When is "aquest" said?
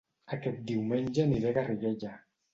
0.37-0.63